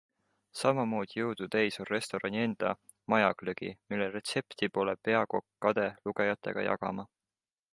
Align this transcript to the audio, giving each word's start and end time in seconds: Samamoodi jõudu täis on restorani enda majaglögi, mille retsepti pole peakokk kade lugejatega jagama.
Samamoodi 0.59 1.19
jõudu 1.19 1.47
täis 1.55 1.77
on 1.83 1.87
restorani 1.89 2.41
enda 2.45 2.71
majaglögi, 3.15 3.71
mille 3.93 4.09
retsepti 4.17 4.71
pole 4.79 4.97
peakokk 5.09 5.47
kade 5.67 5.89
lugejatega 6.09 6.65
jagama. 6.71 7.07